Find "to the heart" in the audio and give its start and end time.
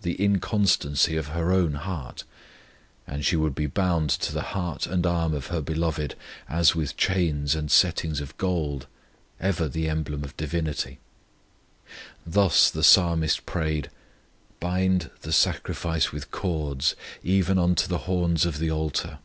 4.08-4.86